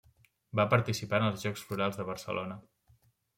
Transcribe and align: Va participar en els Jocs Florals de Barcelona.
Va 0.59 0.63
participar 0.71 1.19
en 1.21 1.25
els 1.27 1.43
Jocs 1.49 1.67
Florals 1.67 2.01
de 2.01 2.07
Barcelona. 2.09 2.59